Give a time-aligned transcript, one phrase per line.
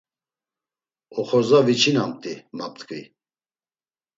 [1.19, 3.01] Oxorza viçinamt̆i, ma p̌t̆ǩvi.